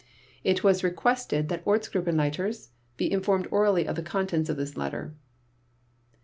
It 0.43 0.63
was 0.63 0.83
requested 0.83 1.47
that 1.49 1.63
Ortsgruppenleiters 1.63 2.69
be 2.97 3.11
informed 3.11 3.47
orally 3.51 3.85
of 3.87 3.95
the 3.95 4.01
contents 4.01 4.49
of 4.49 4.57
this 4.57 4.75
letter. 4.75 5.13